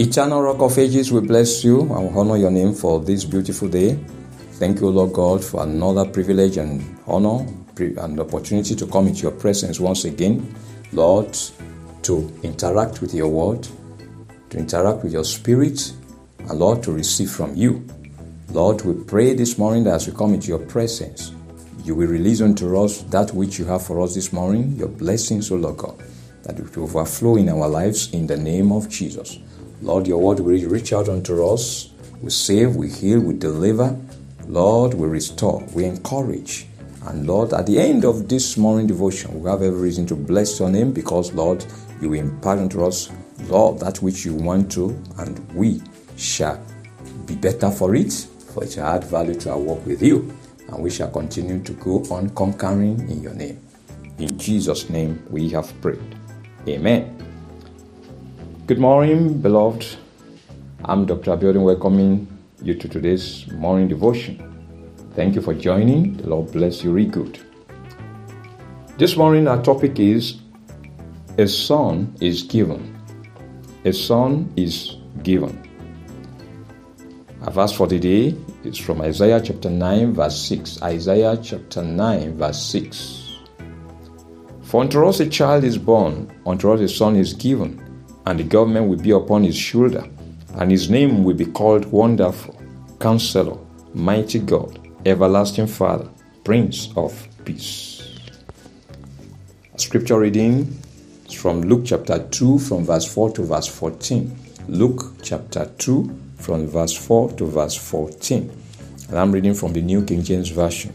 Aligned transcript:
Eternal 0.00 0.40
Rock 0.40 0.62
of 0.62 0.78
Ages, 0.78 1.12
we 1.12 1.20
bless 1.20 1.62
you 1.62 1.82
and 1.82 2.16
honor 2.16 2.38
your 2.38 2.50
name 2.50 2.72
for 2.72 3.00
this 3.00 3.26
beautiful 3.26 3.68
day. 3.68 4.02
Thank 4.52 4.80
you, 4.80 4.88
Lord 4.88 5.12
God, 5.12 5.44
for 5.44 5.62
another 5.62 6.06
privilege 6.06 6.56
and 6.56 6.98
honor 7.06 7.46
and 7.76 8.18
opportunity 8.18 8.74
to 8.76 8.86
come 8.86 9.08
into 9.08 9.24
your 9.24 9.32
presence 9.32 9.78
once 9.78 10.06
again. 10.06 10.54
Lord, 10.92 11.36
to 12.04 12.32
interact 12.42 13.02
with 13.02 13.12
your 13.12 13.28
word, 13.28 13.68
to 14.48 14.56
interact 14.56 15.04
with 15.04 15.12
your 15.12 15.24
spirit, 15.24 15.92
and 16.38 16.58
Lord, 16.58 16.82
to 16.84 16.92
receive 16.92 17.30
from 17.30 17.54
you. 17.54 17.86
Lord, 18.52 18.80
we 18.86 19.04
pray 19.04 19.34
this 19.34 19.58
morning 19.58 19.84
that 19.84 19.96
as 19.96 20.06
we 20.06 20.14
come 20.14 20.32
into 20.32 20.48
your 20.48 20.60
presence, 20.60 21.34
you 21.84 21.94
will 21.94 22.08
release 22.08 22.40
unto 22.40 22.82
us 22.82 23.02
that 23.02 23.34
which 23.34 23.58
you 23.58 23.66
have 23.66 23.86
for 23.86 24.00
us 24.00 24.14
this 24.14 24.32
morning, 24.32 24.76
your 24.76 24.88
blessings, 24.88 25.50
O 25.50 25.56
Lord 25.56 25.76
God, 25.76 26.02
that 26.44 26.58
it 26.58 26.74
will 26.74 26.84
overflow 26.84 27.36
in 27.36 27.50
our 27.50 27.68
lives 27.68 28.10
in 28.14 28.26
the 28.26 28.38
name 28.38 28.72
of 28.72 28.88
Jesus. 28.88 29.38
Lord, 29.82 30.06
your 30.06 30.20
word 30.20 30.40
will 30.40 30.68
reach 30.68 30.92
out 30.92 31.08
unto 31.08 31.46
us. 31.46 31.90
We 32.20 32.30
save, 32.30 32.76
we 32.76 32.90
heal, 32.90 33.20
we 33.20 33.34
deliver. 33.34 33.98
Lord, 34.46 34.94
we 34.94 35.08
restore, 35.08 35.64
we 35.72 35.84
encourage. 35.84 36.66
And 37.06 37.26
Lord, 37.26 37.54
at 37.54 37.66
the 37.66 37.78
end 37.78 38.04
of 38.04 38.28
this 38.28 38.58
morning 38.58 38.86
devotion, 38.86 39.40
we 39.40 39.48
have 39.48 39.62
every 39.62 39.80
reason 39.80 40.06
to 40.06 40.14
bless 40.14 40.60
your 40.60 40.68
name 40.68 40.92
because, 40.92 41.32
Lord, 41.32 41.64
you 42.02 42.12
impart 42.12 42.58
unto 42.58 42.84
us, 42.84 43.10
Lord, 43.48 43.78
that 43.80 44.02
which 44.02 44.26
you 44.26 44.34
want 44.34 44.70
to, 44.72 44.90
and 45.18 45.38
we 45.54 45.80
shall 46.16 46.62
be 47.24 47.34
better 47.34 47.70
for 47.70 47.94
it, 47.94 48.12
for 48.52 48.64
it 48.64 48.72
shall 48.72 48.86
add 48.86 49.04
value 49.04 49.34
to 49.36 49.52
our 49.52 49.58
work 49.58 49.86
with 49.86 50.02
you. 50.02 50.30
And 50.68 50.82
we 50.82 50.90
shall 50.90 51.10
continue 51.10 51.62
to 51.62 51.72
go 51.72 52.04
on 52.10 52.30
conquering 52.30 53.00
in 53.08 53.22
your 53.22 53.34
name. 53.34 53.58
In 54.18 54.38
Jesus' 54.38 54.90
name 54.90 55.24
we 55.30 55.48
have 55.50 55.72
prayed. 55.80 56.16
Amen. 56.68 57.29
Good 58.70 58.78
morning, 58.78 59.42
beloved. 59.42 59.84
I'm 60.84 61.04
Dr. 61.04 61.32
Abiodun 61.32 61.64
welcoming 61.64 62.28
you 62.62 62.74
to 62.74 62.88
today's 62.88 63.50
morning 63.50 63.88
devotion. 63.88 64.38
Thank 65.16 65.34
you 65.34 65.42
for 65.42 65.54
joining. 65.54 66.16
The 66.18 66.28
Lord 66.28 66.52
bless 66.52 66.84
you 66.84 66.92
really 66.92 67.10
good. 67.10 67.40
This 68.96 69.16
morning, 69.16 69.48
our 69.48 69.60
topic 69.60 69.98
is 69.98 70.38
A 71.36 71.48
Son 71.48 72.14
is 72.20 72.44
Given. 72.44 72.96
A 73.84 73.92
Son 73.92 74.52
is 74.54 74.98
Given. 75.24 75.58
Our 77.42 77.50
verse 77.50 77.72
for 77.72 77.88
the 77.88 77.98
day 77.98 78.36
is 78.62 78.78
from 78.78 79.00
Isaiah 79.00 79.40
chapter 79.40 79.68
9, 79.68 80.12
verse 80.12 80.40
6. 80.42 80.80
Isaiah 80.84 81.36
chapter 81.42 81.82
9, 81.82 82.38
verse 82.38 82.62
6. 82.66 83.36
For 84.62 84.82
unto 84.82 85.04
us 85.08 85.18
a 85.18 85.28
child 85.28 85.64
is 85.64 85.76
born, 85.76 86.32
unto 86.46 86.70
us 86.70 86.80
a 86.80 86.88
son 86.88 87.16
is 87.16 87.34
given 87.34 87.89
and 88.26 88.38
the 88.38 88.44
government 88.44 88.88
will 88.88 88.98
be 88.98 89.10
upon 89.10 89.44
his 89.44 89.56
shoulder, 89.56 90.04
and 90.54 90.70
his 90.70 90.90
name 90.90 91.24
will 91.24 91.34
be 91.34 91.46
called 91.46 91.86
Wonderful, 91.86 92.60
Counselor, 92.98 93.58
Mighty 93.94 94.38
God, 94.38 94.78
Everlasting 95.06 95.66
Father, 95.66 96.08
Prince 96.44 96.90
of 96.96 97.26
Peace. 97.44 98.18
Scripture 99.76 100.18
reading 100.18 100.78
is 101.26 101.34
from 101.34 101.62
Luke 101.62 101.82
chapter 101.84 102.18
2, 102.18 102.58
from 102.58 102.84
verse 102.84 103.12
4 103.12 103.32
to 103.32 103.42
verse 103.42 103.66
14. 103.66 104.36
Luke 104.68 105.14
chapter 105.22 105.70
2, 105.78 106.18
from 106.36 106.66
verse 106.66 106.96
4 106.96 107.32
to 107.32 107.46
verse 107.46 107.76
14. 107.76 108.50
And 109.08 109.18
I'm 109.18 109.32
reading 109.32 109.54
from 109.54 109.72
the 109.72 109.80
New 109.82 110.04
King 110.04 110.22
James 110.22 110.50
Version. 110.50 110.94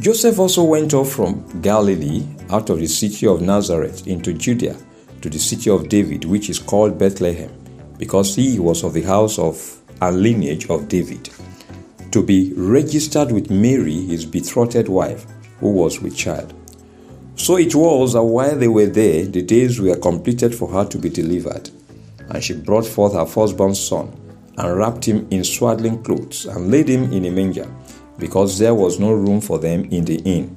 Joseph 0.00 0.38
also 0.38 0.64
went 0.64 0.94
off 0.94 1.12
from 1.12 1.60
Galilee 1.60 2.26
out 2.48 2.70
of 2.70 2.78
the 2.78 2.86
city 2.86 3.26
of 3.26 3.42
Nazareth 3.42 4.06
into 4.06 4.32
Judea 4.32 4.76
to 5.22 5.30
the 5.30 5.38
city 5.38 5.70
of 5.70 5.88
David, 5.88 6.24
which 6.24 6.50
is 6.50 6.58
called 6.58 6.98
Bethlehem, 6.98 7.52
because 7.98 8.34
he 8.36 8.58
was 8.58 8.82
of 8.84 8.94
the 8.94 9.02
house 9.02 9.38
of 9.38 9.80
and 10.00 10.22
lineage 10.22 10.68
of 10.70 10.88
David, 10.88 11.28
to 12.10 12.22
be 12.22 12.52
registered 12.56 13.30
with 13.32 13.50
Mary, 13.50 14.06
his 14.06 14.24
betrothed 14.24 14.88
wife, 14.88 15.26
who 15.60 15.70
was 15.70 16.00
with 16.00 16.16
child. 16.16 16.54
So 17.36 17.56
it 17.56 17.74
was 17.74 18.14
that 18.14 18.22
while 18.22 18.56
they 18.56 18.68
were 18.68 18.86
there, 18.86 19.26
the 19.26 19.42
days 19.42 19.80
were 19.80 19.96
completed 19.96 20.54
for 20.54 20.68
her 20.68 20.84
to 20.86 20.98
be 20.98 21.08
delivered. 21.08 21.70
And 22.30 22.42
she 22.42 22.54
brought 22.54 22.86
forth 22.86 23.14
her 23.14 23.26
firstborn 23.26 23.74
son, 23.74 24.12
and 24.56 24.76
wrapped 24.76 25.04
him 25.04 25.26
in 25.30 25.44
swaddling 25.44 26.02
clothes, 26.02 26.46
and 26.46 26.70
laid 26.70 26.88
him 26.88 27.12
in 27.12 27.26
a 27.26 27.30
manger, 27.30 27.70
because 28.18 28.58
there 28.58 28.74
was 28.74 28.98
no 28.98 29.12
room 29.12 29.40
for 29.40 29.58
them 29.58 29.84
in 29.84 30.04
the 30.04 30.16
inn. 30.20 30.56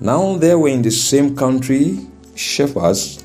Now 0.00 0.36
there 0.36 0.58
were 0.58 0.68
in 0.68 0.82
the 0.82 0.90
same 0.90 1.34
country 1.34 2.06
shepherds 2.34 3.24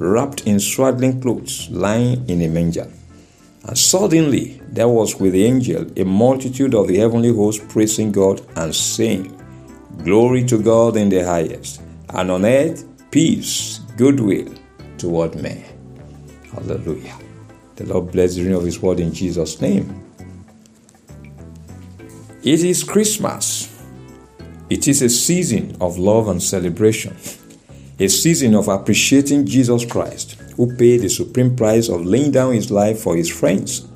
wrapped 0.00 0.46
in 0.46 0.58
swaddling 0.58 1.20
clothes, 1.20 1.68
lying 1.70 2.26
in 2.26 2.40
a 2.40 2.48
manger. 2.48 2.90
And 3.64 3.76
suddenly 3.76 4.60
there 4.66 4.88
was 4.88 5.20
with 5.20 5.34
the 5.34 5.44
angel 5.44 5.86
a 5.94 6.04
multitude 6.04 6.74
of 6.74 6.88
the 6.88 6.96
heavenly 6.96 7.34
host 7.34 7.68
praising 7.68 8.10
God 8.10 8.40
and 8.56 8.74
saying, 8.74 9.36
Glory 10.02 10.44
to 10.44 10.62
God 10.62 10.96
in 10.96 11.10
the 11.10 11.22
highest, 11.22 11.82
and 12.08 12.30
on 12.30 12.46
earth 12.46 12.86
peace, 13.10 13.80
goodwill 13.98 14.54
toward 14.96 15.34
men. 15.34 15.62
Hallelujah. 16.50 17.18
The 17.76 17.84
Lord 17.84 18.10
bless 18.10 18.36
the 18.36 18.40
reading 18.40 18.56
of 18.56 18.64
His 18.64 18.80
word 18.80 19.00
in 19.00 19.12
Jesus' 19.12 19.60
name. 19.60 20.02
It 22.42 22.64
is 22.64 22.82
Christmas. 22.82 23.68
It 24.70 24.88
is 24.88 25.02
a 25.02 25.10
season 25.10 25.76
of 25.82 25.98
love 25.98 26.28
and 26.28 26.42
celebration 26.42 27.14
a 28.00 28.08
season 28.08 28.54
of 28.54 28.68
appreciating 28.68 29.44
Jesus 29.44 29.84
Christ, 29.84 30.32
who 30.56 30.74
paid 30.74 31.02
the 31.02 31.10
supreme 31.10 31.54
price 31.54 31.90
of 31.90 32.06
laying 32.06 32.30
down 32.30 32.54
his 32.54 32.70
life 32.70 32.98
for 32.98 33.14
his 33.14 33.28
friends. 33.28 33.86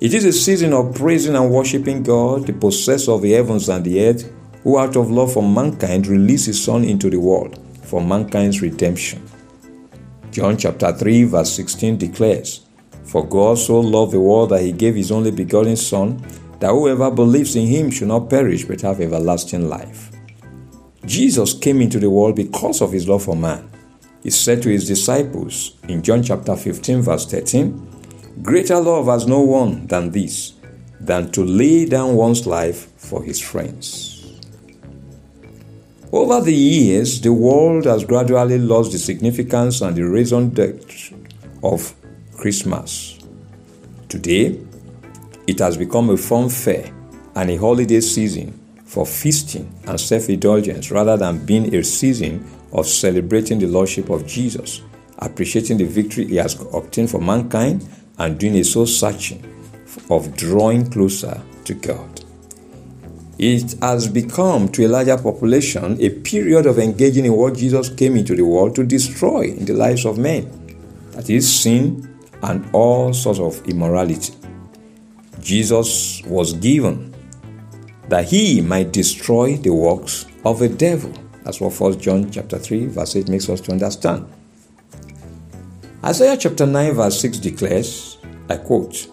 It 0.00 0.14
is 0.14 0.24
a 0.24 0.32
season 0.32 0.72
of 0.72 0.94
praising 0.94 1.36
and 1.36 1.50
worshiping 1.50 2.02
God, 2.02 2.46
the 2.46 2.54
possessor 2.54 3.12
of 3.12 3.20
the 3.20 3.32
heavens 3.32 3.68
and 3.68 3.84
the 3.84 4.02
earth, 4.02 4.32
who 4.62 4.78
out 4.78 4.96
of 4.96 5.10
love 5.10 5.34
for 5.34 5.42
mankind 5.42 6.06
released 6.06 6.46
his 6.46 6.64
Son 6.64 6.84
into 6.84 7.10
the 7.10 7.20
world 7.20 7.60
for 7.82 8.00
mankind's 8.00 8.62
redemption. 8.62 9.22
John 10.30 10.56
chapter 10.56 10.90
3 10.90 11.24
verse 11.24 11.52
16 11.52 11.98
declares, 11.98 12.66
For 13.04 13.26
God 13.26 13.58
so 13.58 13.78
loved 13.78 14.12
the 14.12 14.20
world 14.20 14.50
that 14.50 14.62
he 14.62 14.72
gave 14.72 14.94
his 14.94 15.12
only 15.12 15.30
begotten 15.30 15.76
Son, 15.76 16.16
that 16.60 16.70
whoever 16.70 17.10
believes 17.10 17.56
in 17.56 17.66
him 17.66 17.90
should 17.90 18.08
not 18.08 18.30
perish 18.30 18.64
but 18.64 18.80
have 18.80 19.02
everlasting 19.02 19.68
life. 19.68 20.03
Jesus 21.06 21.52
came 21.52 21.82
into 21.82 21.98
the 21.98 22.08
world 22.08 22.36
because 22.36 22.80
of 22.80 22.92
his 22.92 23.06
love 23.08 23.24
for 23.24 23.36
man. 23.36 23.70
He 24.22 24.30
said 24.30 24.62
to 24.62 24.70
his 24.70 24.88
disciples 24.88 25.76
in 25.86 26.02
John 26.02 26.22
chapter 26.22 26.56
15, 26.56 27.02
verse 27.02 27.26
13, 27.26 28.40
Greater 28.42 28.80
love 28.80 29.06
has 29.06 29.26
no 29.26 29.40
one 29.40 29.86
than 29.86 30.10
this, 30.10 30.54
than 30.98 31.30
to 31.32 31.44
lay 31.44 31.84
down 31.84 32.14
one's 32.14 32.46
life 32.46 32.90
for 32.96 33.22
his 33.22 33.38
friends. 33.38 34.40
Over 36.10 36.40
the 36.40 36.54
years, 36.54 37.20
the 37.20 37.32
world 37.32 37.84
has 37.84 38.04
gradually 38.04 38.58
lost 38.58 38.92
the 38.92 38.98
significance 38.98 39.82
and 39.82 39.94
the 39.94 40.02
raison 40.02 40.50
d'etre 40.50 41.14
of 41.62 41.94
Christmas. 42.36 43.18
Today, 44.08 44.58
it 45.46 45.58
has 45.58 45.76
become 45.76 46.08
a 46.10 46.16
fun 46.16 46.48
fair 46.48 46.90
and 47.34 47.50
a 47.50 47.56
holiday 47.56 48.00
season 48.00 48.63
for 48.94 49.04
feasting 49.04 49.68
and 49.88 49.98
self 49.98 50.28
indulgence 50.28 50.92
rather 50.92 51.16
than 51.16 51.44
being 51.44 51.74
a 51.74 51.82
season 51.82 52.48
of 52.72 52.86
celebrating 52.86 53.58
the 53.58 53.66
Lordship 53.66 54.08
of 54.08 54.24
Jesus, 54.24 54.82
appreciating 55.18 55.78
the 55.78 55.84
victory 55.84 56.26
He 56.26 56.36
has 56.36 56.54
obtained 56.72 57.10
for 57.10 57.20
mankind, 57.20 57.86
and 58.18 58.38
doing 58.38 58.54
a 58.54 58.62
soul 58.62 58.86
searching 58.86 59.44
of 60.10 60.36
drawing 60.36 60.88
closer 60.88 61.42
to 61.64 61.74
God. 61.74 62.24
It 63.36 63.74
has 63.82 64.06
become, 64.06 64.68
to 64.68 64.86
a 64.86 64.88
larger 64.88 65.18
population, 65.18 66.00
a 66.00 66.10
period 66.10 66.66
of 66.66 66.78
engaging 66.78 67.24
in 67.24 67.32
what 67.32 67.56
Jesus 67.56 67.88
came 67.88 68.14
into 68.14 68.36
the 68.36 68.44
world 68.44 68.76
to 68.76 68.84
destroy 68.84 69.42
in 69.42 69.64
the 69.64 69.74
lives 69.74 70.04
of 70.06 70.18
men 70.18 70.48
that 71.10 71.28
is, 71.30 71.52
sin 71.52 72.16
and 72.44 72.64
all 72.72 73.12
sorts 73.12 73.40
of 73.40 73.66
immorality. 73.66 74.34
Jesus 75.40 76.22
was 76.26 76.52
given 76.52 77.13
that 78.08 78.28
he 78.28 78.60
might 78.60 78.92
destroy 78.92 79.56
the 79.56 79.72
works 79.72 80.26
of 80.44 80.58
the 80.58 80.68
devil. 80.68 81.12
That's 81.42 81.60
what 81.60 81.78
1 81.78 82.00
John 82.00 82.30
chapter 82.30 82.58
3 82.58 82.86
verse 82.86 83.16
8 83.16 83.28
makes 83.28 83.48
us 83.48 83.60
to 83.62 83.72
understand. 83.72 84.26
Isaiah 86.04 86.36
chapter 86.36 86.66
9 86.66 86.94
verse 86.94 87.20
6 87.20 87.38
declares, 87.38 88.18
I 88.48 88.56
quote, 88.56 89.08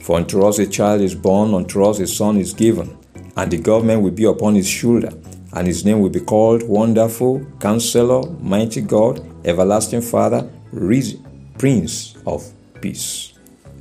For 0.00 0.16
unto 0.16 0.46
us 0.46 0.58
a 0.58 0.66
child 0.66 1.02
is 1.02 1.14
born, 1.14 1.54
unto 1.54 1.84
us 1.84 1.98
a 2.00 2.06
son 2.06 2.38
is 2.38 2.54
given, 2.54 2.96
and 3.36 3.50
the 3.50 3.58
government 3.58 4.02
will 4.02 4.12
be 4.12 4.24
upon 4.24 4.54
his 4.54 4.68
shoulder, 4.68 5.10
and 5.52 5.66
his 5.66 5.84
name 5.84 6.00
will 6.00 6.10
be 6.10 6.20
called 6.20 6.62
Wonderful, 6.62 7.44
Counselor, 7.60 8.30
Mighty 8.40 8.80
God, 8.80 9.20
Everlasting 9.44 10.02
Father, 10.02 10.48
Prince 10.72 12.16
of 12.26 12.50
Peace. 12.80 13.32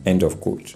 End 0.05 0.23
of 0.23 0.39
quote. 0.39 0.75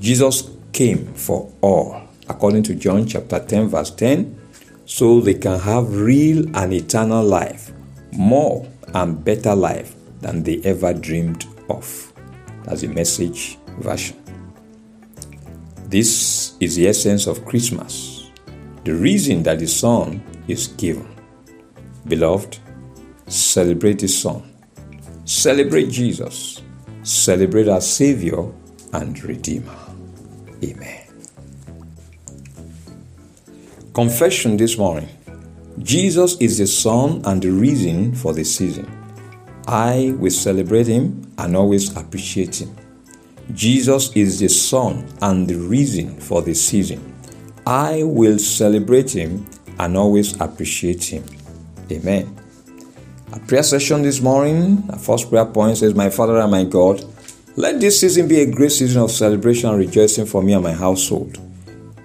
Jesus 0.00 0.50
came 0.72 1.12
for 1.14 1.52
all, 1.60 2.07
according 2.28 2.62
to 2.64 2.74
John 2.74 3.06
chapter 3.06 3.38
10, 3.38 3.68
verse 3.68 3.90
10, 3.90 4.38
so 4.84 5.20
they 5.20 5.34
can 5.34 5.58
have 5.60 5.94
real 5.94 6.44
and 6.56 6.72
eternal 6.72 7.24
life, 7.24 7.72
more 8.12 8.66
and 8.94 9.22
better 9.24 9.54
life 9.54 9.94
than 10.20 10.42
they 10.42 10.60
ever 10.64 10.94
dreamed 10.94 11.46
of. 11.68 12.12
That's 12.64 12.80
the 12.82 12.88
message 12.88 13.58
version. 13.78 14.16
This 15.88 16.54
is 16.60 16.76
the 16.76 16.88
essence 16.88 17.26
of 17.26 17.44
Christmas, 17.44 18.30
the 18.84 18.94
reason 18.94 19.42
that 19.44 19.58
the 19.58 19.66
Son 19.66 20.22
is 20.48 20.68
given. 20.68 21.08
Beloved, 22.06 22.58
celebrate 23.26 23.98
the 23.98 24.08
Son, 24.08 24.42
celebrate 25.24 25.90
Jesus, 25.90 26.62
celebrate 27.02 27.68
our 27.68 27.80
Savior 27.80 28.50
and 28.92 29.22
Redeemer. 29.22 29.76
Amen. 30.62 31.07
Confession 33.98 34.56
this 34.56 34.78
morning 34.78 35.08
Jesus 35.80 36.36
is 36.36 36.58
the 36.58 36.68
Son 36.68 37.20
and 37.24 37.42
the 37.42 37.50
reason 37.50 38.14
for 38.14 38.32
the 38.32 38.44
season. 38.44 38.86
I 39.66 40.14
will 40.16 40.30
celebrate 40.30 40.86
Him 40.86 41.28
and 41.36 41.56
always 41.56 41.96
appreciate 41.96 42.62
Him. 42.62 42.76
Jesus 43.54 44.14
is 44.14 44.38
the 44.38 44.48
Son 44.48 45.04
and 45.20 45.48
the 45.48 45.56
reason 45.56 46.16
for 46.20 46.42
the 46.42 46.54
season. 46.54 47.12
I 47.66 48.04
will 48.04 48.38
celebrate 48.38 49.16
Him 49.16 49.44
and 49.80 49.96
always 49.96 50.40
appreciate 50.40 51.02
Him. 51.02 51.24
Amen. 51.90 52.38
A 53.32 53.40
prayer 53.40 53.64
session 53.64 54.02
this 54.02 54.20
morning, 54.20 54.88
our 54.92 54.98
first 55.00 55.28
prayer 55.28 55.46
point 55.46 55.78
says, 55.78 55.96
My 55.96 56.10
Father 56.10 56.38
and 56.38 56.52
my 56.52 56.62
God, 56.62 57.04
let 57.56 57.80
this 57.80 58.00
season 58.00 58.28
be 58.28 58.42
a 58.42 58.46
great 58.48 58.70
season 58.70 59.02
of 59.02 59.10
celebration 59.10 59.70
and 59.70 59.78
rejoicing 59.80 60.26
for 60.26 60.40
me 60.40 60.52
and 60.52 60.62
my 60.62 60.72
household. 60.72 61.36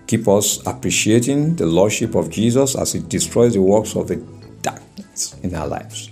Keep 0.07 0.27
us 0.27 0.65
appreciating 0.67 1.55
the 1.55 1.65
Lordship 1.65 2.15
of 2.15 2.29
Jesus 2.29 2.75
as 2.75 2.95
it 2.95 3.09
destroys 3.09 3.53
the 3.53 3.61
works 3.61 3.95
of 3.95 4.07
the 4.07 4.17
darkness 4.61 5.35
in 5.43 5.55
our 5.55 5.67
lives. 5.67 6.11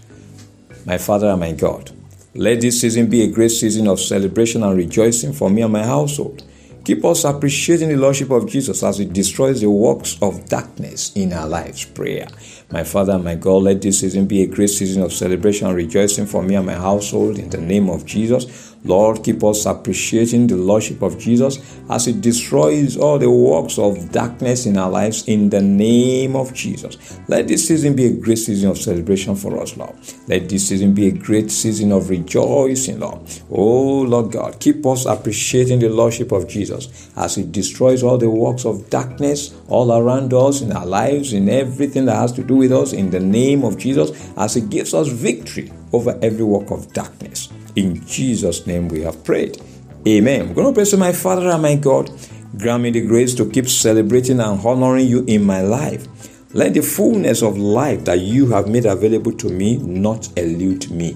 My 0.85 0.97
Father 0.97 1.27
and 1.27 1.39
my 1.39 1.51
God, 1.51 1.91
let 2.33 2.61
this 2.61 2.81
season 2.81 3.07
be 3.07 3.23
a 3.23 3.31
great 3.31 3.51
season 3.51 3.88
of 3.88 3.99
celebration 3.99 4.63
and 4.63 4.77
rejoicing 4.77 5.33
for 5.33 5.49
me 5.49 5.61
and 5.61 5.73
my 5.73 5.83
household. 5.83 6.43
Keep 6.83 7.05
us 7.05 7.25
appreciating 7.25 7.89
the 7.89 7.97
Lordship 7.97 8.31
of 8.31 8.49
Jesus 8.49 8.81
as 8.81 8.99
it 8.99 9.13
destroys 9.13 9.61
the 9.61 9.69
works 9.69 10.17
of 10.19 10.49
darkness 10.49 11.11
in 11.15 11.31
our 11.31 11.47
lives. 11.47 11.85
Prayer. 11.85 12.27
My 12.71 12.83
Father 12.83 13.13
and 13.13 13.23
my 13.23 13.35
God, 13.35 13.63
let 13.63 13.81
this 13.83 13.99
season 13.99 14.25
be 14.25 14.41
a 14.41 14.47
great 14.47 14.71
season 14.71 15.03
of 15.03 15.13
celebration 15.13 15.67
and 15.67 15.75
rejoicing 15.75 16.25
for 16.25 16.41
me 16.41 16.55
and 16.55 16.65
my 16.65 16.73
household 16.73 17.38
in 17.38 17.51
the 17.51 17.59
name 17.59 17.88
of 17.88 18.05
Jesus. 18.05 18.70
Lord, 18.83 19.24
keep 19.24 19.44
us 19.44 19.66
appreciating 19.68 20.48
the 20.48 20.57
Lordship 20.57 21.04
of 21.04 21.19
Jesus 21.19 21.80
as 21.89 22.07
it 22.07 22.22
destroys 22.22 22.98
all 22.98 23.19
the 23.19 23.30
works 23.30 23.78
of 23.78 24.12
darkness 24.12 24.66
in 24.66 24.78
our 24.78 24.89
lives 24.89 25.28
in 25.28 25.50
the 25.50 25.62
name 25.62 26.36
of 26.36 26.54
Jesus. 26.54 27.19
Let 27.28 27.48
this 27.48 27.68
season 27.68 27.95
be 27.95 28.06
a 28.06 28.13
great 28.13 28.39
season 28.39 28.72
of 28.72 28.80
celebration 28.80 29.36
for 29.36 29.62
us, 29.62 29.78
Lord. 29.78 29.95
Let 30.28 30.50
this 30.50 30.68
season 30.68 30.94
be 30.94 31.07
a 31.07 31.12
great 31.12 31.51
season 31.51 31.92
of 31.92 32.10
rejoicing, 32.10 33.00
Lord. 33.00 33.19
Oh, 33.51 34.01
Lord 34.01 34.31
God, 34.31 34.60
keep 34.60 34.84
us 34.86 35.06
appreciating 35.06 35.80
the 35.80 35.89
Lordship 35.89 36.31
of 36.31 36.48
Jesus 36.48 37.12
as 37.16 37.38
it 37.38 37.51
destroys 37.51 38.01
all 38.01 38.18
the 38.18 38.30
works 38.30 38.66
of 38.66 38.89
darkness 38.89 39.56
all 39.68 39.92
around 39.94 40.34
us 40.34 40.62
in 40.62 40.72
our 40.72 40.86
lives, 40.86 41.34
in 41.34 41.50
everything 41.50 42.06
that 42.06 42.16
has 42.16 42.31
to 42.34 42.44
do 42.44 42.56
with 42.56 42.72
us 42.72 42.94
in 42.94 43.12
the 43.12 43.19
name 43.19 43.63
of 43.63 43.77
Jesus 43.77 44.31
as 44.38 44.56
it 44.56 44.69
gives 44.69 44.94
us 44.94 45.07
victory 45.07 45.72
over 45.94 46.18
every 46.22 46.44
work 46.44 46.72
of 46.72 46.92
darkness. 46.94 47.50
In 47.75 48.06
Jesus' 48.06 48.68
name 48.68 48.88
we 48.89 49.01
have 49.01 49.23
prayed. 49.23 49.62
Amen. 50.07 50.50
We're 50.50 50.56
going 50.56 50.68
to 50.68 50.73
pray 50.73 50.85
to 50.85 50.97
my 50.97 51.13
Father 51.13 51.50
and 51.50 51.62
my 51.62 51.75
God. 51.75 52.12
Grant 52.57 52.83
me 52.83 52.91
the 52.91 53.06
grace 53.06 53.33
to 53.35 53.50
keep 53.50 53.68
celebrating 53.69 54.39
and 54.39 54.59
honoring 54.65 55.07
you 55.07 55.23
in 55.25 55.44
my 55.44 55.62
life. 55.62 56.07
Let 56.53 56.73
the 56.73 56.81
fullness 56.81 57.41
of 57.41 57.57
life 57.57 58.03
that 58.06 58.19
you 58.19 58.47
have 58.47 58.68
made 58.68 58.85
available 58.85 59.31
to 59.33 59.47
me 59.47 59.77
not 59.77 60.27
elude 60.38 60.91
me. 60.91 61.15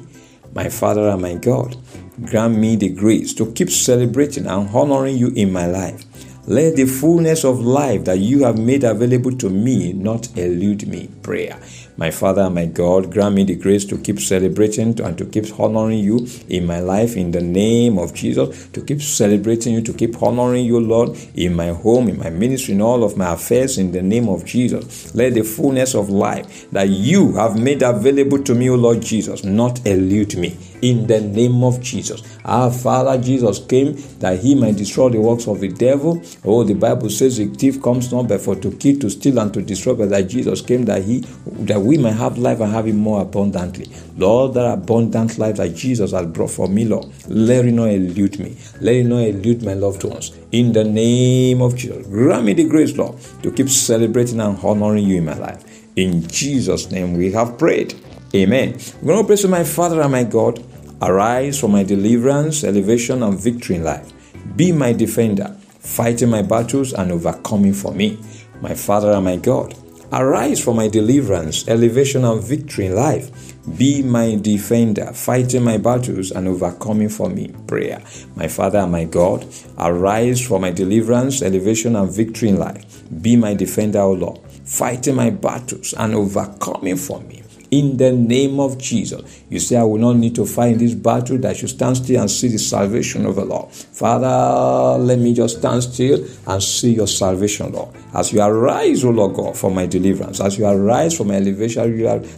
My 0.53 0.69
Father 0.69 1.09
and 1.09 1.21
my 1.21 1.35
God, 1.35 1.75
grant 2.23 2.57
me 2.57 2.77
the 2.77 2.87
grace 2.87 3.33
to 3.33 3.51
keep 3.51 3.69
celebrating 3.69 4.45
and 4.45 4.69
honoring 4.69 5.17
you 5.17 5.33
in 5.35 5.51
my 5.51 5.65
life. 5.65 6.05
Let 6.47 6.77
the 6.77 6.85
fullness 6.85 7.43
of 7.43 7.59
life 7.59 8.05
that 8.05 8.19
you 8.19 8.43
have 8.43 8.57
made 8.57 8.85
available 8.85 9.35
to 9.37 9.49
me 9.49 9.91
not 9.91 10.37
elude 10.37 10.87
me. 10.87 11.09
Prayer. 11.21 11.59
My 11.97 12.11
Father 12.11 12.49
my 12.49 12.65
God, 12.65 13.09
grant 13.09 13.35
me 13.35 13.45
the 13.45 13.55
grace 13.55 13.85
to 13.85 13.97
keep 13.97 14.19
celebrating 14.19 14.99
and 14.99 15.17
to 15.17 15.25
keep 15.25 15.57
honoring 15.57 15.99
you 15.99 16.27
in 16.49 16.65
my 16.65 16.79
life 16.79 17.15
in 17.15 17.31
the 17.31 17.41
name 17.41 17.97
of 17.97 18.13
Jesus, 18.13 18.67
to 18.67 18.81
keep 18.81 19.01
celebrating 19.01 19.73
you, 19.73 19.81
to 19.81 19.93
keep 19.93 20.21
honoring 20.21 20.65
you, 20.65 20.79
Lord, 20.81 21.17
in 21.35 21.55
my 21.55 21.69
home, 21.69 22.09
in 22.09 22.19
my 22.19 22.29
ministry, 22.29 22.73
in 22.73 22.81
all 22.81 23.03
of 23.05 23.15
my 23.15 23.33
affairs 23.33 23.77
in 23.77 23.93
the 23.93 24.01
name 24.01 24.27
of 24.27 24.43
Jesus. 24.43 25.15
Let 25.15 25.35
the 25.35 25.43
fullness 25.43 25.95
of 25.95 26.09
life 26.09 26.69
that 26.71 26.89
you 26.89 27.33
have 27.35 27.57
made 27.57 27.81
available 27.81 28.43
to 28.43 28.53
me, 28.53 28.69
O 28.69 28.75
Lord 28.75 29.01
Jesus, 29.01 29.45
not 29.45 29.85
elude 29.87 30.35
me 30.35 30.57
in 30.81 31.07
the 31.07 31.21
name 31.21 31.63
of 31.63 31.81
Jesus. 31.81 32.21
Our 32.43 32.71
Father 32.71 33.17
Jesus 33.21 33.59
came 33.59 33.95
that 34.19 34.39
he 34.39 34.53
might 34.53 34.75
destroy 34.75 35.09
the 35.09 35.19
works 35.19 35.47
of 35.47 35.59
the 35.59 35.69
devil. 35.69 36.21
Oh, 36.43 36.63
the 36.63 36.73
Bible 36.73 37.09
says 37.09 37.37
the 37.37 37.47
thief 37.47 37.81
comes 37.81 38.11
not 38.11 38.27
but 38.27 38.41
for 38.41 38.55
to 38.55 38.71
kill, 38.71 38.99
to 38.99 39.09
steal, 39.09 39.39
and 39.39 39.53
to 39.53 39.61
destroy, 39.61 39.95
but 39.95 40.09
that 40.09 40.23
Jesus 40.23 40.61
came 40.61 40.85
that 40.85 41.03
he 41.03 41.21
that 41.45 41.79
we 41.85 41.97
may 41.97 42.11
have 42.11 42.37
life 42.37 42.59
and 42.59 42.71
have 42.71 42.87
it 42.87 42.93
more 42.93 43.21
abundantly. 43.21 43.89
Lord, 44.17 44.53
that 44.55 44.73
abundant 44.73 45.37
life 45.37 45.57
that 45.57 45.75
Jesus 45.75 46.11
has 46.11 46.25
brought 46.27 46.51
for 46.51 46.67
me, 46.67 46.85
Lord, 46.85 47.07
let 47.27 47.65
it 47.65 47.71
not 47.71 47.89
elude 47.89 48.39
me. 48.39 48.57
Let 48.81 48.95
it 48.95 49.05
not 49.05 49.19
elude 49.19 49.63
my 49.63 49.73
loved 49.73 50.03
ones. 50.03 50.31
In 50.51 50.73
the 50.73 50.83
name 50.83 51.61
of 51.61 51.75
Jesus, 51.75 52.05
grant 52.07 52.45
me 52.45 52.53
the 52.53 52.67
grace, 52.67 52.95
Lord, 52.97 53.19
to 53.43 53.51
keep 53.51 53.69
celebrating 53.69 54.39
and 54.39 54.57
honoring 54.59 55.05
you 55.05 55.17
in 55.17 55.25
my 55.25 55.37
life. 55.37 55.63
In 55.95 56.27
Jesus' 56.27 56.91
name 56.91 57.15
we 57.15 57.31
have 57.31 57.57
prayed. 57.57 57.93
Amen. 58.33 58.73
I'm 59.01 59.07
going 59.07 59.19
to 59.19 59.27
pray 59.27 59.37
to 59.37 59.47
my 59.47 59.63
Father 59.63 60.01
and 60.01 60.11
my 60.11 60.23
God. 60.23 60.63
Arise 61.01 61.59
for 61.59 61.67
my 61.69 61.83
deliverance, 61.83 62.63
elevation, 62.63 63.23
and 63.23 63.39
victory 63.39 63.77
in 63.77 63.83
life. 63.83 64.11
Be 64.55 64.71
my 64.71 64.93
defender, 64.93 65.55
fighting 65.79 66.29
my 66.29 66.41
battles 66.41 66.93
and 66.93 67.11
overcoming 67.11 67.73
for 67.73 67.93
me. 67.93 68.19
My 68.61 68.73
Father 68.73 69.11
and 69.11 69.25
my 69.25 69.35
God. 69.35 69.75
Arise 70.17 70.63
for 70.63 70.73
my 70.73 70.87
deliverance, 70.87 71.67
elevation, 71.67 72.23
and 72.23 72.41
victory 72.41 72.85
in 72.85 72.95
life. 72.95 73.29
Be 73.77 74.01
my 74.01 74.35
defender, 74.35 75.11
fighting 75.11 75.61
my 75.61 75.77
battles 75.77 76.31
and 76.31 76.47
overcoming 76.47 77.09
for 77.09 77.29
me. 77.29 77.53
Prayer. 77.67 78.01
My 78.33 78.47
Father 78.47 78.79
and 78.79 78.93
my 78.93 79.03
God, 79.03 79.45
arise 79.77 80.39
for 80.39 80.57
my 80.57 80.71
deliverance, 80.71 81.41
elevation, 81.41 81.97
and 81.97 82.09
victory 82.09 82.47
in 82.47 82.57
life. 82.57 83.03
Be 83.21 83.35
my 83.35 83.55
defender, 83.55 83.99
O 83.99 84.13
Lord, 84.13 84.39
fighting 84.63 85.15
my 85.15 85.31
battles 85.31 85.93
and 85.93 86.15
overcoming 86.15 86.95
for 86.95 87.19
me 87.19 87.43
in 87.71 87.97
the 87.97 88.11
name 88.11 88.59
of 88.59 88.77
Jesus. 88.77 89.43
You 89.49 89.59
say, 89.59 89.77
I 89.77 89.83
will 89.83 89.97
not 89.99 90.17
need 90.17 90.35
to 90.35 90.45
fight 90.45 90.73
in 90.73 90.77
this 90.77 90.93
battle, 90.93 91.37
that 91.39 91.57
should 91.57 91.69
stand 91.69 91.97
still 91.97 92.21
and 92.21 92.29
see 92.29 92.47
the 92.47 92.59
salvation 92.59 93.25
of 93.25 93.35
the 93.35 93.45
Lord. 93.45 93.71
Father, 93.71 94.97
let 95.03 95.19
me 95.19 95.33
just 95.33 95.59
stand 95.59 95.83
still 95.83 96.25
and 96.47 96.61
see 96.61 96.93
your 96.93 97.07
salvation, 97.07 97.71
Lord. 97.71 97.89
As 98.13 98.31
you 98.31 98.41
arise, 98.41 99.03
O 99.03 99.09
Lord 99.09 99.35
God, 99.35 99.57
for 99.57 99.71
my 99.71 99.85
deliverance, 99.85 100.39
as 100.39 100.57
you 100.57 100.65
arise 100.65 101.17
for 101.17 101.23
my 101.23 101.35
elevation, 101.35 101.83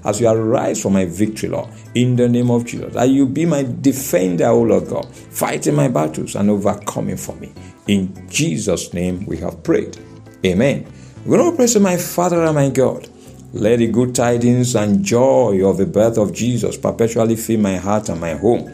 as 0.03 0.19
you 0.19 0.27
arise 0.27 0.81
for 0.81 0.89
my 0.89 1.05
victory, 1.05 1.49
Lord, 1.49 1.69
in 1.93 2.15
the 2.15 2.27
name 2.27 2.49
of 2.49 2.65
Jesus. 2.65 2.93
That 2.93 3.09
you 3.09 3.27
be 3.27 3.45
my 3.45 3.63
defender, 3.81 4.47
O 4.47 4.61
Lord 4.61 4.87
God, 4.87 5.13
fighting 5.15 5.75
my 5.75 5.87
battles 5.87 6.35
and 6.35 6.49
overcoming 6.49 7.17
for 7.17 7.35
me. 7.35 7.53
In 7.87 8.27
Jesus' 8.29 8.93
name 8.93 9.25
we 9.25 9.37
have 9.37 9.63
prayed. 9.63 9.97
Amen. 10.45 10.85
We're 11.25 11.37
going 11.37 11.51
to 11.51 11.57
pray 11.57 11.67
to 11.67 11.79
my 11.79 11.97
Father 11.97 12.43
and 12.43 12.55
my 12.55 12.69
God. 12.69 13.09
Let 13.57 13.79
the 13.79 13.87
good 13.87 14.13
tidings 14.13 14.75
and 14.75 15.03
joy 15.03 15.67
of 15.67 15.77
the 15.77 15.87
birth 15.87 16.19
of 16.19 16.31
Jesus 16.31 16.77
perpetually 16.77 17.35
fill 17.35 17.59
my 17.59 17.77
heart 17.77 18.07
and 18.07 18.21
my 18.21 18.35
home. 18.35 18.71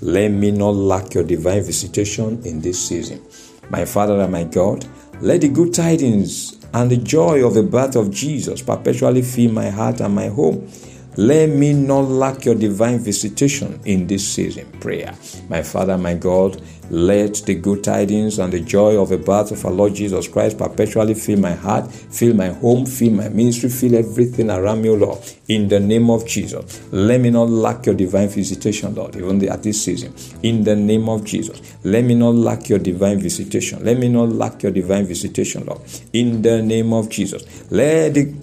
Let 0.00 0.30
me 0.30 0.50
not 0.50 0.74
lack 0.74 1.14
your 1.14 1.22
divine 1.22 1.62
visitation 1.62 2.42
in 2.44 2.60
this 2.60 2.84
season. 2.84 3.24
My 3.70 3.84
Father 3.84 4.20
and 4.20 4.32
my 4.32 4.42
God, 4.42 4.88
let 5.20 5.42
the 5.42 5.48
good 5.48 5.72
tidings 5.72 6.58
and 6.74 6.90
the 6.90 6.96
joy 6.96 7.46
of 7.46 7.54
the 7.54 7.62
birth 7.62 7.94
of 7.94 8.10
Jesus 8.10 8.60
perpetually 8.60 9.22
fill 9.22 9.52
my 9.52 9.70
heart 9.70 10.00
and 10.00 10.16
my 10.16 10.26
home. 10.26 10.68
Let 11.16 11.50
me 11.50 11.72
not 11.72 12.08
lack 12.08 12.44
your 12.44 12.56
divine 12.56 12.98
visitation 12.98 13.78
in 13.84 14.08
this 14.08 14.26
season. 14.26 14.68
Prayer. 14.80 15.14
My 15.48 15.62
Father, 15.62 15.96
my 15.96 16.14
God, 16.14 16.60
let 16.90 17.34
the 17.46 17.54
good 17.54 17.82
tidings 17.82 18.38
and 18.38 18.52
the 18.52 18.60
joy 18.60 19.00
of 19.00 19.08
the 19.08 19.18
birth 19.18 19.50
of 19.50 19.64
our 19.64 19.72
Lord 19.72 19.94
Jesus 19.94 20.28
Christ 20.28 20.58
perpetually 20.58 21.14
fill 21.14 21.38
my 21.38 21.52
heart, 21.52 21.90
fill 21.90 22.34
my 22.34 22.48
home, 22.48 22.86
fill 22.86 23.12
my 23.12 23.28
ministry, 23.28 23.68
fill 23.70 23.94
everything 23.94 24.50
around 24.50 24.82
me, 24.82 24.90
Lord. 24.90 25.18
In 25.48 25.68
the 25.68 25.80
name 25.80 26.10
of 26.10 26.26
Jesus. 26.26 26.80
Let 26.92 27.20
me 27.20 27.30
not 27.30 27.48
lack 27.48 27.86
your 27.86 27.94
divine 27.94 28.28
visitation, 28.28 28.94
Lord, 28.94 29.16
even 29.16 29.46
at 29.48 29.62
this 29.62 29.82
season. 29.82 30.14
In 30.42 30.64
the 30.64 30.76
name 30.76 31.08
of 31.08 31.24
Jesus. 31.24 31.60
Let 31.84 32.04
me 32.04 32.14
not 32.14 32.34
lack 32.34 32.68
your 32.68 32.78
divine 32.78 33.20
visitation. 33.20 33.84
Let 33.84 33.98
me 33.98 34.08
not 34.08 34.30
lack 34.30 34.62
your 34.62 34.72
divine 34.72 35.06
visitation, 35.06 35.64
Lord. 35.66 35.80
In 36.12 36.42
the 36.42 36.62
name 36.62 36.92
of 36.92 37.08
Jesus. 37.10 37.70
Let 37.70 38.14
the 38.14 38.34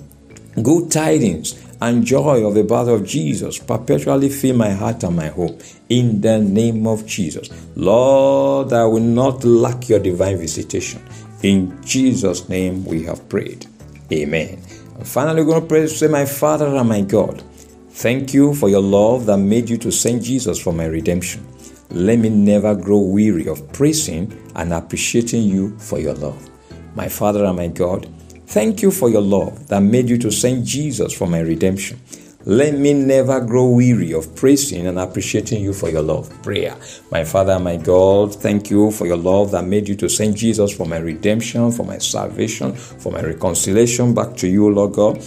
good 0.61 0.91
tidings 0.91 1.70
and 1.81 2.05
joy 2.05 2.45
of 2.45 2.53
the 2.53 2.63
birth 2.63 2.87
of 2.87 3.05
Jesus 3.05 3.57
perpetually 3.57 4.29
fill 4.29 4.55
my 4.55 4.69
heart 4.69 5.03
and 5.03 5.15
my 5.15 5.27
home. 5.27 5.57
In 5.89 6.21
the 6.21 6.39
name 6.39 6.85
of 6.85 7.05
Jesus. 7.05 7.49
Lord, 7.75 8.71
I 8.71 8.85
will 8.85 8.99
not 9.01 9.43
lack 9.43 9.89
your 9.89 9.99
divine 9.99 10.37
visitation. 10.37 11.01
In 11.41 11.81
Jesus' 11.83 12.47
name 12.47 12.85
we 12.85 13.03
have 13.03 13.27
prayed. 13.27 13.65
Amen. 14.11 14.61
And 14.95 15.07
finally, 15.07 15.41
we're 15.41 15.53
going 15.53 15.61
to 15.61 15.67
pray, 15.67 15.81
to 15.81 15.89
say, 15.89 16.07
My 16.07 16.25
Father 16.25 16.67
and 16.67 16.87
my 16.87 17.01
God, 17.01 17.43
thank 17.89 18.33
you 18.33 18.53
for 18.53 18.69
your 18.69 18.81
love 18.81 19.25
that 19.25 19.37
made 19.37 19.67
you 19.67 19.77
to 19.79 19.91
send 19.91 20.21
Jesus 20.21 20.59
for 20.59 20.71
my 20.71 20.85
redemption. 20.85 21.47
Let 21.89 22.19
me 22.19 22.29
never 22.29 22.75
grow 22.75 22.99
weary 22.99 23.47
of 23.47 23.73
praising 23.73 24.31
and 24.55 24.71
appreciating 24.71 25.43
you 25.43 25.77
for 25.79 25.99
your 25.99 26.13
love. 26.13 26.49
My 26.95 27.09
Father 27.09 27.43
and 27.45 27.57
my 27.57 27.67
God, 27.67 28.07
Thank 28.51 28.81
you 28.81 28.91
for 28.91 29.09
your 29.09 29.21
love 29.21 29.69
that 29.69 29.79
made 29.79 30.09
you 30.09 30.17
to 30.17 30.29
send 30.29 30.65
Jesus 30.65 31.13
for 31.13 31.25
my 31.25 31.39
redemption. 31.39 32.01
Let 32.43 32.73
me 32.73 32.93
never 32.93 33.39
grow 33.39 33.69
weary 33.69 34.11
of 34.11 34.35
praising 34.35 34.87
and 34.87 34.99
appreciating 34.99 35.63
you 35.63 35.71
for 35.71 35.89
your 35.89 36.01
love. 36.01 36.29
Prayer. 36.43 36.75
My 37.11 37.23
Father, 37.23 37.57
my 37.59 37.77
God, 37.77 38.35
thank 38.35 38.69
you 38.69 38.91
for 38.91 39.07
your 39.07 39.15
love 39.15 39.51
that 39.51 39.63
made 39.63 39.87
you 39.87 39.95
to 39.95 40.09
send 40.09 40.35
Jesus 40.35 40.75
for 40.75 40.85
my 40.85 40.97
redemption, 40.97 41.71
for 41.71 41.85
my 41.85 41.97
salvation, 41.97 42.75
for 42.75 43.13
my 43.13 43.21
reconciliation 43.21 44.13
back 44.13 44.35
to 44.35 44.49
you, 44.49 44.69
Lord 44.69 44.91
God. 44.91 45.23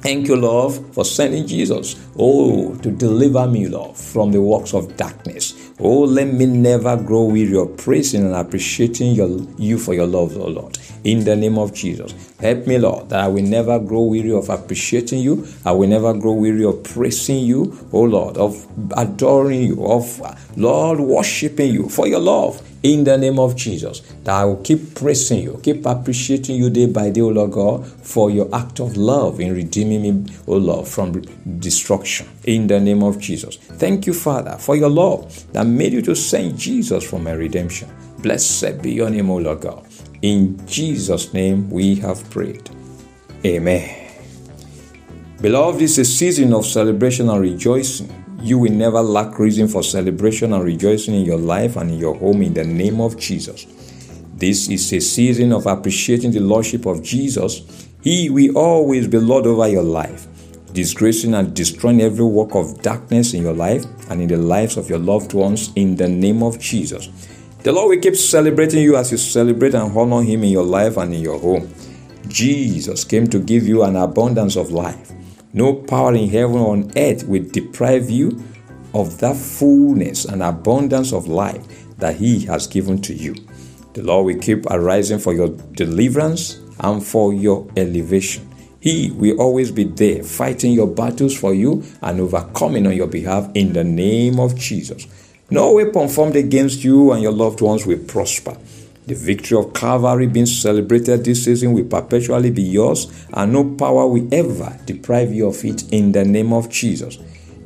Thank 0.00 0.28
you, 0.28 0.36
Lord, 0.36 0.72
for 0.94 1.04
sending 1.04 1.48
Jesus, 1.48 1.96
oh, 2.16 2.76
to 2.76 2.90
deliver 2.92 3.48
me, 3.48 3.66
Lord, 3.66 3.96
from 3.96 4.30
the 4.30 4.40
works 4.40 4.74
of 4.74 4.96
darkness. 4.96 5.69
Oh, 5.82 6.00
let 6.00 6.26
me 6.26 6.44
never 6.44 6.94
grow 6.94 7.24
weary 7.24 7.56
of 7.56 7.74
praising 7.78 8.26
and 8.26 8.34
appreciating 8.34 9.14
your, 9.14 9.40
you 9.56 9.78
for 9.78 9.94
your 9.94 10.06
love, 10.06 10.36
oh 10.36 10.48
Lord. 10.48 10.78
In 11.04 11.24
the 11.24 11.34
name 11.34 11.56
of 11.56 11.72
Jesus, 11.72 12.12
help 12.38 12.66
me, 12.66 12.76
Lord, 12.76 13.08
that 13.08 13.20
I 13.20 13.28
will 13.28 13.42
never 13.44 13.78
grow 13.78 14.02
weary 14.02 14.32
of 14.32 14.50
appreciating 14.50 15.20
you. 15.20 15.46
I 15.64 15.72
will 15.72 15.88
never 15.88 16.12
grow 16.12 16.32
weary 16.32 16.66
of 16.66 16.84
praising 16.84 17.38
you, 17.38 17.78
oh 17.94 18.02
Lord, 18.02 18.36
of 18.36 18.66
adoring 18.94 19.62
you, 19.62 19.86
of, 19.86 20.20
Lord, 20.58 21.00
worshiping 21.00 21.72
you 21.72 21.88
for 21.88 22.06
your 22.06 22.20
love 22.20 22.60
in 22.82 23.04
the 23.04 23.16
name 23.16 23.38
of 23.38 23.56
Jesus. 23.56 24.00
That 24.24 24.34
I 24.34 24.44
will 24.44 24.62
keep 24.62 24.94
praising 24.94 25.42
you, 25.42 25.60
keep 25.62 25.84
appreciating 25.86 26.56
you 26.56 26.70
day 26.70 26.86
by 26.86 27.10
day, 27.10 27.20
O 27.20 27.28
Lord 27.28 27.52
God, 27.52 27.86
for 27.86 28.30
your 28.30 28.54
act 28.54 28.80
of 28.80 28.96
love 28.96 29.40
in 29.40 29.54
redeeming 29.54 30.02
me, 30.02 30.34
O 30.46 30.56
Lord, 30.56 30.86
from 30.88 31.20
destruction. 31.58 32.28
In 32.44 32.66
the 32.66 32.80
name 32.80 33.02
of 33.02 33.18
Jesus. 33.18 33.56
Thank 33.56 34.06
you, 34.06 34.14
Father, 34.14 34.56
for 34.58 34.76
your 34.76 34.90
love 34.90 35.52
that 35.52 35.66
made 35.66 35.92
you 35.92 36.02
to 36.02 36.14
send 36.14 36.58
Jesus 36.58 37.08
for 37.08 37.18
my 37.18 37.32
redemption. 37.32 37.88
Blessed 38.18 38.82
be 38.82 38.92
your 38.92 39.10
name, 39.10 39.30
O 39.30 39.36
Lord 39.36 39.60
God. 39.60 39.86
In 40.22 40.64
Jesus' 40.66 41.32
name 41.32 41.70
we 41.70 41.94
have 41.96 42.28
prayed. 42.30 42.68
Amen. 43.44 43.96
Beloved, 45.40 45.80
this 45.80 45.96
is 45.96 46.06
a 46.06 46.12
season 46.12 46.52
of 46.52 46.66
celebration 46.66 47.30
and 47.30 47.40
rejoicing. 47.40 48.19
You 48.42 48.58
will 48.58 48.72
never 48.72 49.02
lack 49.02 49.38
reason 49.38 49.68
for 49.68 49.82
celebration 49.82 50.54
and 50.54 50.64
rejoicing 50.64 51.14
in 51.14 51.24
your 51.26 51.38
life 51.38 51.76
and 51.76 51.90
in 51.90 51.98
your 51.98 52.14
home 52.14 52.40
in 52.40 52.54
the 52.54 52.64
name 52.64 53.00
of 53.00 53.18
Jesus. 53.18 53.66
This 54.34 54.70
is 54.70 54.90
a 54.94 55.00
season 55.00 55.52
of 55.52 55.66
appreciating 55.66 56.30
the 56.30 56.40
Lordship 56.40 56.86
of 56.86 57.02
Jesus. 57.02 57.86
He 58.02 58.30
will 58.30 58.56
always 58.56 59.06
be 59.08 59.18
Lord 59.18 59.46
over 59.46 59.68
your 59.68 59.82
life, 59.82 60.26
disgracing 60.72 61.34
and 61.34 61.54
destroying 61.54 62.00
every 62.00 62.24
work 62.24 62.54
of 62.54 62.80
darkness 62.80 63.34
in 63.34 63.42
your 63.42 63.52
life 63.52 63.84
and 64.08 64.22
in 64.22 64.28
the 64.28 64.38
lives 64.38 64.78
of 64.78 64.88
your 64.88 64.98
loved 64.98 65.34
ones 65.34 65.70
in 65.76 65.96
the 65.96 66.08
name 66.08 66.42
of 66.42 66.58
Jesus. 66.58 67.10
The 67.62 67.72
Lord 67.72 67.90
will 67.90 68.00
keep 68.00 68.16
celebrating 68.16 68.82
you 68.82 68.96
as 68.96 69.12
you 69.12 69.18
celebrate 69.18 69.74
and 69.74 69.94
honor 69.94 70.22
Him 70.22 70.44
in 70.44 70.50
your 70.50 70.64
life 70.64 70.96
and 70.96 71.12
in 71.12 71.20
your 71.20 71.38
home. 71.38 71.70
Jesus 72.26 73.04
came 73.04 73.26
to 73.26 73.38
give 73.38 73.66
you 73.66 73.82
an 73.82 73.96
abundance 73.96 74.56
of 74.56 74.70
life. 74.70 75.12
No 75.52 75.74
power 75.74 76.14
in 76.14 76.28
heaven 76.28 76.56
or 76.56 76.72
on 76.72 76.92
earth 76.96 77.26
will 77.26 77.44
deprive 77.44 78.08
you 78.08 78.42
of 78.94 79.18
that 79.18 79.36
fullness 79.36 80.24
and 80.24 80.42
abundance 80.42 81.12
of 81.12 81.26
life 81.26 81.64
that 81.98 82.16
He 82.16 82.44
has 82.46 82.66
given 82.66 83.00
to 83.02 83.14
you. 83.14 83.34
The 83.94 84.02
Lord 84.02 84.26
will 84.26 84.40
keep 84.40 84.66
arising 84.66 85.18
for 85.18 85.34
your 85.34 85.48
deliverance 85.48 86.60
and 86.78 87.04
for 87.04 87.34
your 87.34 87.68
elevation. 87.76 88.48
He 88.80 89.10
will 89.10 89.40
always 89.40 89.70
be 89.70 89.84
there 89.84 90.22
fighting 90.22 90.72
your 90.72 90.86
battles 90.86 91.36
for 91.36 91.52
you 91.52 91.84
and 92.00 92.20
overcoming 92.20 92.86
on 92.86 92.94
your 92.96 93.08
behalf 93.08 93.50
in 93.54 93.72
the 93.72 93.84
name 93.84 94.40
of 94.40 94.56
Jesus. 94.56 95.06
No 95.50 95.72
weapon 95.72 96.08
formed 96.08 96.36
against 96.36 96.84
you 96.84 97.12
and 97.12 97.22
your 97.22 97.32
loved 97.32 97.60
ones 97.60 97.84
will 97.84 97.98
prosper. 97.98 98.56
The 99.06 99.14
victory 99.14 99.58
of 99.58 99.72
Calvary 99.72 100.26
being 100.26 100.46
celebrated 100.46 101.24
this 101.24 101.44
season 101.44 101.72
will 101.72 101.86
perpetually 101.86 102.50
be 102.50 102.62
yours, 102.62 103.26
and 103.32 103.52
no 103.52 103.74
power 103.74 104.06
will 104.06 104.28
ever 104.32 104.78
deprive 104.84 105.32
you 105.32 105.48
of 105.48 105.64
it 105.64 105.90
in 105.90 106.12
the 106.12 106.24
name 106.24 106.52
of 106.52 106.68
Jesus. 106.68 107.18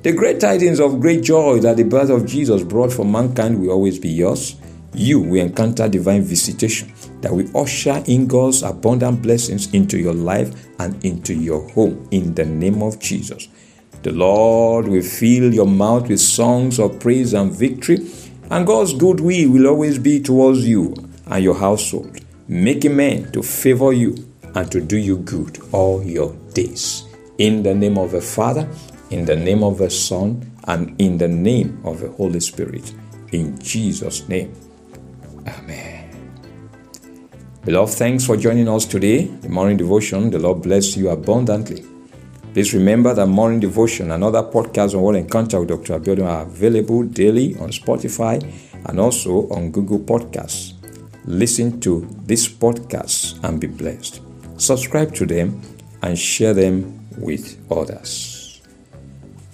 The 0.03 0.13
great 0.13 0.39
tidings 0.41 0.81
of 0.81 1.01
great 1.01 1.25
joy 1.25 1.59
that 1.61 1.77
the 1.77 1.83
birth 1.83 2.11
of 2.11 2.27
Jesus 2.27 2.63
brought 2.63 2.93
for 2.93 3.05
mankind 3.05 3.61
will 3.61 3.71
always 3.71 3.99
be 3.99 4.11
yours. 4.11 4.57
You 4.95 5.21
will 5.21 5.43
encounter 5.43 5.89
divine 5.89 6.23
visitation 6.23 6.93
that 7.21 7.33
will 7.33 7.55
usher 7.57 8.03
in 8.07 8.27
God's 8.29 8.63
abundant 8.63 9.23
blessings 9.23 9.73
into 9.75 9.99
your 9.99 10.15
life 10.15 10.55
and 10.79 11.05
into 11.05 11.35
your 11.35 11.69
home 11.71 12.07
in 12.13 12.35
the 12.35 12.45
name 12.45 12.83
of 12.83 13.01
Jesus. 13.01 13.49
The 14.03 14.13
Lord 14.13 14.87
will 14.87 15.03
fill 15.03 15.53
your 15.53 15.67
mouth 15.67 16.09
with 16.09 16.21
songs 16.21 16.79
of 16.79 17.01
praise 17.01 17.33
and 17.33 17.51
victory, 17.51 17.99
and 18.51 18.67
God's 18.67 18.93
good 18.93 19.21
will 19.21 19.51
will 19.51 19.67
always 19.67 19.99
be 19.99 20.21
towards 20.21 20.69
you 20.69 20.95
and 21.27 21.43
your 21.43 21.55
household, 21.55 22.21
making 22.49 22.97
men 22.97 23.31
to 23.33 23.43
favor 23.43 23.93
you 23.93 24.15
and 24.55 24.71
to 24.71 24.81
do 24.81 24.97
you 24.97 25.19
good 25.19 25.59
all 25.73 26.03
your 26.03 26.35
days. 26.53 27.05
In 27.39 27.63
the 27.63 27.75
name 27.75 27.99
of 27.99 28.13
the 28.13 28.21
Father, 28.21 28.69
in 29.11 29.25
the 29.25 29.37
name 29.37 29.63
of 29.63 29.79
the 29.79 29.91
Son, 29.91 30.51
and 30.67 30.99
in 31.01 31.19
the 31.19 31.29
name 31.29 31.81
of 31.85 32.01
the 32.01 32.11
Holy 32.11 32.41
Spirit. 32.41 32.95
In 33.33 33.59
Jesus' 33.59 34.29
name. 34.29 34.53
Amen. 35.47 36.05
Beloved, 37.65 37.95
thanks 37.95 38.25
for 38.27 38.37
joining 38.37 38.69
us 38.69 38.85
today. 38.87 39.25
The 39.25 39.49
morning 39.49 39.77
devotion, 39.77 40.31
the 40.31 40.39
Lord 40.39 40.63
bless 40.63 40.97
you 40.97 41.11
abundantly. 41.11 41.85
Please 42.53 42.73
remember 42.73 43.15
that 43.15 43.27
morning 43.27 43.59
devotion 43.59 44.13
and 44.13 44.23
other 44.23 44.43
podcasts 44.43 44.95
on 44.95 45.03
World 45.03 45.17
Encounter 45.17 45.59
with 45.59 45.71
Dr. 45.71 45.99
Abiodun 45.99 46.27
are 46.27 46.43
available 46.43 47.03
daily 47.03 47.57
on 47.57 47.71
Spotify 47.71 48.41
and 48.87 49.01
also 49.01 49.49
on 49.49 49.73
Google 49.73 49.99
Podcasts. 49.99 50.74
Listen 51.27 51.81
to 51.81 52.07
this 52.27 52.47
podcast 52.49 53.43
and 53.43 53.61
be 53.61 53.67
blessed. 53.67 54.21
Subscribe 54.59 55.15
to 55.15 55.27
them 55.27 55.63
and 56.03 56.19
share 56.19 56.53
them 56.53 57.09
with 57.17 57.57
others. 57.71 58.61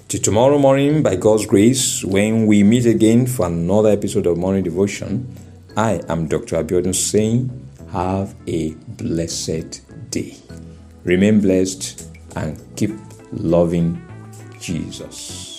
Till 0.08 0.20
tomorrow 0.20 0.58
morning, 0.58 1.02
by 1.02 1.14
God's 1.14 1.46
grace, 1.46 2.04
when 2.04 2.46
we 2.46 2.64
meet 2.64 2.86
again 2.86 3.26
for 3.26 3.46
another 3.46 3.90
episode 3.90 4.26
of 4.26 4.36
Morning 4.36 4.64
Devotion, 4.64 5.32
I 5.76 6.00
am 6.08 6.26
Dr. 6.26 6.56
Abiodun 6.56 6.94
saying, 6.94 7.48
have 7.92 8.34
a 8.48 8.70
blessed 8.98 10.10
day. 10.10 10.36
Remain 11.04 11.40
blessed 11.40 12.08
and 12.34 12.58
keep 12.74 12.90
loving 13.32 14.04
Jesus. 14.58 15.50